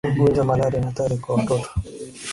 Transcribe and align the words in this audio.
ugonjwa 0.09 0.43
malaria 0.49 0.79
ni 0.79 0.85
hatari 0.87 1.15
kwa 1.21 1.35
watoto 1.35 1.69